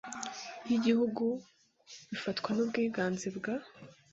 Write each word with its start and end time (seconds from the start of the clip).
y 0.67 0.69
Igihugu 0.77 1.25
bifatwa 2.11 2.49
n 2.53 2.57
ubwiganze 2.63 3.27
bwa 3.37 3.55